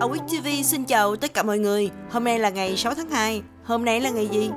Awit 0.00 0.20
TV 0.28 0.46
xin 0.64 0.84
chào 0.84 1.16
tất 1.16 1.34
cả 1.34 1.42
mọi 1.42 1.58
người. 1.58 1.90
Hôm 2.10 2.24
nay 2.24 2.38
là 2.38 2.50
ngày 2.50 2.76
6 2.76 2.94
tháng 2.94 3.10
2. 3.10 3.42
Hôm 3.64 3.84
nay 3.84 4.00
là 4.00 4.10
ngày 4.10 4.28
gì? 4.28 4.50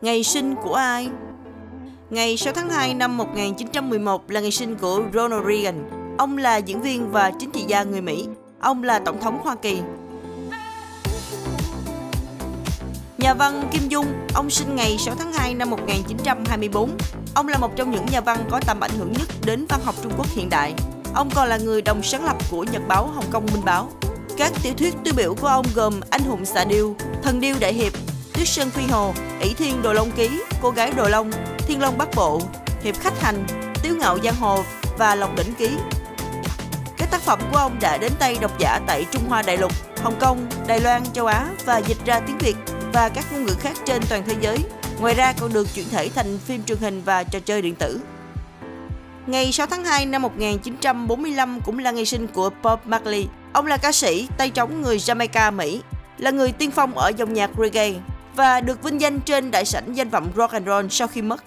Ngày 0.00 0.22
sinh 0.22 0.54
của 0.62 0.74
ai? 0.74 1.08
Ngày 2.10 2.36
6 2.36 2.52
tháng 2.52 2.70
2 2.70 2.94
năm 2.94 3.16
1911 3.16 4.30
là 4.30 4.40
ngày 4.40 4.50
sinh 4.50 4.76
của 4.76 5.02
Ronald 5.14 5.46
Reagan. 5.46 5.74
Ông 6.18 6.38
là 6.38 6.56
diễn 6.56 6.80
viên 6.80 7.10
và 7.10 7.30
chính 7.38 7.50
trị 7.50 7.64
gia 7.68 7.82
người 7.82 8.00
Mỹ. 8.00 8.26
Ông 8.60 8.82
là 8.82 8.98
tổng 8.98 9.20
thống 9.20 9.38
Hoa 9.42 9.54
Kỳ. 9.54 9.80
Nhà 13.18 13.34
văn 13.34 13.68
Kim 13.72 13.88
Dung, 13.88 14.06
ông 14.34 14.50
sinh 14.50 14.76
ngày 14.76 14.96
6 14.98 15.14
tháng 15.14 15.32
2 15.32 15.54
năm 15.54 15.70
1924. 15.70 16.90
Ông 17.34 17.48
là 17.48 17.58
một 17.58 17.76
trong 17.76 17.90
những 17.90 18.06
nhà 18.12 18.20
văn 18.20 18.38
có 18.50 18.60
tầm 18.66 18.80
ảnh 18.80 18.98
hưởng 18.98 19.12
nhất 19.12 19.28
đến 19.46 19.66
văn 19.68 19.80
học 19.84 19.94
Trung 20.02 20.12
Quốc 20.16 20.26
hiện 20.34 20.50
đại. 20.50 20.74
Ông 21.14 21.30
còn 21.34 21.48
là 21.48 21.56
người 21.56 21.82
đồng 21.82 22.02
sáng 22.02 22.24
lập 22.24 22.36
của 22.50 22.64
nhật 22.72 22.82
báo 22.88 23.06
Hồng 23.06 23.24
Kông 23.30 23.46
Minh 23.46 23.64
Báo. 23.64 23.88
Các 24.36 24.52
tiểu 24.62 24.74
thuyết 24.78 24.94
tiêu 25.04 25.14
biểu 25.16 25.34
của 25.34 25.46
ông 25.46 25.66
gồm 25.74 26.00
Anh 26.10 26.22
hùng 26.22 26.44
xạ 26.44 26.64
điêu, 26.64 26.94
Thần 27.22 27.40
điêu 27.40 27.54
đại 27.60 27.72
hiệp, 27.72 27.92
Tuyết 28.34 28.48
sơn 28.48 28.70
phi 28.70 28.82
hồ, 28.86 29.14
ỷ 29.40 29.54
thiên 29.54 29.82
đồ 29.82 29.92
long 29.92 30.10
ký, 30.10 30.30
Cô 30.62 30.70
gái 30.70 30.92
đồ 30.96 31.08
long, 31.08 31.30
Thiên 31.58 31.80
long 31.80 31.98
bắc 31.98 32.08
bộ, 32.16 32.42
Hiệp 32.82 33.00
khách 33.00 33.20
hành, 33.20 33.46
Tiếu 33.82 33.94
ngạo 33.96 34.18
giang 34.24 34.34
hồ 34.34 34.64
và 34.98 35.14
Lộc 35.14 35.36
đỉnh 35.36 35.54
ký. 35.54 35.70
Các 36.98 37.10
tác 37.10 37.20
phẩm 37.20 37.40
của 37.52 37.58
ông 37.58 37.78
đã 37.80 37.96
đến 37.96 38.12
tay 38.18 38.36
độc 38.40 38.58
giả 38.58 38.80
tại 38.86 39.04
Trung 39.10 39.22
Hoa 39.28 39.42
đại 39.42 39.56
lục, 39.56 39.72
Hồng 40.02 40.16
Kông, 40.20 40.46
Đài 40.66 40.80
Loan, 40.80 41.02
châu 41.12 41.26
Á 41.26 41.46
và 41.64 41.78
dịch 41.78 41.98
ra 42.04 42.20
tiếng 42.20 42.38
Việt 42.38 42.56
và 42.92 43.08
các 43.08 43.32
ngôn 43.32 43.44
ngữ 43.44 43.54
khác 43.60 43.76
trên 43.86 44.02
toàn 44.08 44.22
thế 44.26 44.34
giới. 44.40 44.58
Ngoài 45.00 45.14
ra 45.14 45.32
còn 45.40 45.52
được 45.52 45.66
chuyển 45.74 45.88
thể 45.90 46.08
thành 46.08 46.38
phim 46.38 46.64
truyền 46.64 46.78
hình 46.78 47.02
và 47.04 47.24
trò 47.24 47.38
chơi 47.40 47.62
điện 47.62 47.74
tử. 47.74 48.00
Ngày 49.26 49.52
6 49.52 49.66
tháng 49.66 49.84
2 49.84 50.06
năm 50.06 50.22
1945 50.22 51.60
cũng 51.60 51.78
là 51.78 51.90
ngày 51.90 52.06
sinh 52.06 52.26
của 52.26 52.50
Bob 52.62 52.78
Marley. 52.84 53.26
Ông 53.52 53.66
là 53.66 53.76
ca 53.76 53.92
sĩ 53.92 54.28
tay 54.38 54.50
trống 54.50 54.82
người 54.82 54.98
Jamaica, 54.98 55.52
Mỹ, 55.52 55.80
là 56.18 56.30
người 56.30 56.52
tiên 56.52 56.70
phong 56.70 56.98
ở 56.98 57.12
dòng 57.16 57.32
nhạc 57.32 57.50
reggae 57.58 57.90
và 58.36 58.60
được 58.60 58.82
vinh 58.82 59.00
danh 59.00 59.20
trên 59.20 59.50
đại 59.50 59.64
sảnh 59.64 59.96
danh 59.96 60.08
vọng 60.08 60.28
rock 60.36 60.52
and 60.52 60.66
roll 60.66 60.86
sau 60.90 61.08
khi 61.08 61.22
mất. 61.22 61.44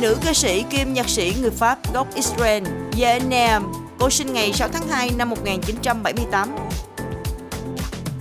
Nữ 0.00 0.16
ca 0.24 0.32
sĩ 0.34 0.64
kiêm 0.70 0.92
nhạc 0.92 1.08
sĩ 1.08 1.34
người 1.40 1.50
Pháp 1.50 1.94
gốc 1.94 2.14
Israel 2.14 2.64
Yenem, 2.98 3.62
cô 3.98 4.10
sinh 4.10 4.32
ngày 4.32 4.52
6 4.52 4.68
tháng 4.68 4.88
2 4.88 5.10
năm 5.16 5.30
1978. 5.30 6.56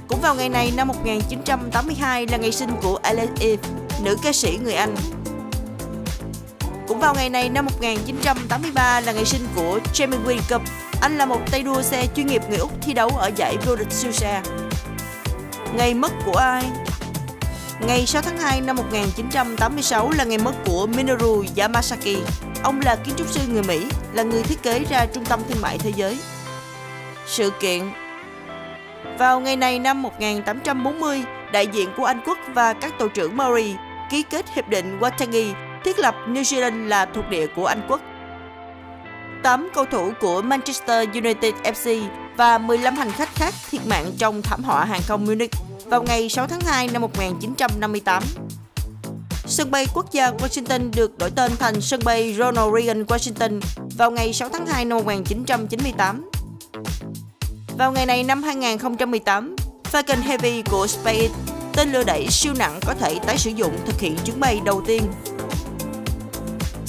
Cũng 0.08 0.22
vào 0.22 0.36
ngày 0.36 0.50
này 0.50 0.72
năm 0.76 0.88
1982 0.88 2.28
là 2.28 2.38
ngày 2.38 2.52
sinh 2.52 2.70
của 2.82 3.00
Alice 3.04 3.34
Eve, 3.40 3.70
nữ 4.04 4.18
ca 4.24 4.34
sĩ 4.34 4.60
người 4.64 4.74
Anh. 4.74 4.96
Cũng 6.96 7.02
vào 7.02 7.16
ngày 7.16 7.30
này 7.30 7.50
năm 7.50 7.66
1983 7.66 9.00
là 9.00 9.12
ngày 9.12 9.26
sinh 9.26 9.42
của 9.56 9.80
Jamie 9.94 10.26
Whitcomb. 10.26 10.62
Anh 11.02 11.18
là 11.18 11.26
một 11.26 11.40
tay 11.52 11.64
đua 11.64 11.82
xe 11.82 12.06
chuyên 12.16 12.28
nghiệp 12.28 12.42
người 12.50 12.58
Úc 12.58 12.72
thi 12.82 12.94
đấu 12.94 13.10
ở 13.10 13.32
giải 13.36 13.58
vô 13.66 13.76
địch 13.76 13.92
siêu 13.92 14.12
xe. 14.12 14.42
Ngày 15.78 15.94
mất 15.94 16.12
của 16.26 16.38
ai? 16.38 16.64
Ngày 17.88 18.06
6 18.06 18.22
tháng 18.22 18.38
2 18.38 18.62
năm 18.62 18.76
1986 18.76 20.12
là 20.12 20.24
ngày 20.24 20.38
mất 20.38 20.52
của 20.66 20.88
Minoru 20.88 21.44
Yamasaki. 21.58 22.18
Ông 22.64 22.82
là 22.86 22.96
kiến 22.96 23.16
trúc 23.18 23.28
sư 23.28 23.42
người 23.48 23.64
Mỹ, 23.64 23.86
là 24.14 24.24
người 24.24 24.44
thiết 24.44 24.64
kế 24.64 24.84
ra 24.90 25.06
trung 25.06 25.26
tâm 25.26 25.40
thương 25.50 25.62
mại 25.62 25.78
thế 25.78 25.94
giới. 25.96 26.18
Sự 27.28 27.52
kiện 27.60 27.92
Vào 29.20 29.40
ngày 29.40 29.56
này 29.56 29.80
năm 29.80 30.02
1840, 30.02 31.24
đại 31.52 31.68
diện 31.68 31.90
của 31.98 32.06
Anh 32.06 32.22
quốc 32.26 32.38
và 32.54 32.74
các 32.74 32.94
tổ 33.00 33.08
trưởng 33.08 33.38
Maori 33.38 33.76
ký 34.10 34.24
kết 34.30 34.46
hiệp 34.56 34.68
định 34.68 35.00
Waitangi 35.00 35.65
thiết 35.86 36.00
lập 36.00 36.16
New 36.28 36.42
Zealand 36.42 36.88
là 36.88 37.06
thuộc 37.06 37.30
địa 37.30 37.48
của 37.48 37.66
Anh 37.66 37.82
quốc. 37.90 38.02
8 39.44 39.70
cầu 39.74 39.86
thủ 39.86 40.12
của 40.22 40.42
Manchester 40.42 41.10
United 41.14 41.54
FC 41.64 42.08
và 42.38 42.58
15 42.58 42.96
hành 42.96 43.12
khách 43.12 43.36
khác 43.36 43.54
thiệt 43.70 43.82
mạng 43.88 44.12
trong 44.18 44.42
thảm 44.42 44.64
họa 44.64 44.86
hàng 44.86 45.02
không 45.08 45.26
Munich 45.26 45.52
vào 45.86 46.04
ngày 46.04 46.30
6 46.30 46.48
tháng 46.48 46.60
2 46.62 46.90
năm 46.94 47.02
1958. 47.02 48.24
Sân 49.46 49.72
bay 49.72 49.86
quốc 49.94 50.12
gia 50.12 50.32
Washington 50.32 50.92
được 50.96 51.18
đổi 51.18 51.32
tên 51.32 51.52
thành 51.60 51.82
sân 51.82 52.00
bay 52.04 52.36
Ronald 52.38 52.74
Reagan 52.74 53.04
Washington 53.04 53.62
vào 53.98 54.12
ngày 54.12 54.34
6 54.34 54.50
tháng 54.50 54.66
2 54.66 54.86
năm 54.86 54.98
1998. 54.98 56.30
Vào 57.78 57.92
ngày 57.92 58.06
này 58.06 58.24
năm 58.24 58.44
2018, 58.44 59.56
Falcon 59.92 60.22
Heavy 60.22 60.62
của 60.62 60.88
SpaceX, 60.88 61.32
tên 61.74 61.92
lửa 61.92 62.04
đẩy 62.04 62.28
siêu 62.30 62.54
nặng 62.58 62.80
có 62.86 62.94
thể 63.00 63.20
tái 63.26 63.38
sử 63.38 63.50
dụng 63.50 63.78
thực 63.86 64.00
hiện 64.00 64.16
chuyến 64.26 64.40
bay 64.40 64.62
đầu 64.66 64.82
tiên 64.88 65.02